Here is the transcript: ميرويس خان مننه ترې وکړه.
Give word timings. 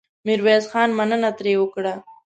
ميرويس 0.25 0.65
خان 0.71 0.89
مننه 0.97 1.29
ترې 1.37 1.53
وکړه. 1.59 1.93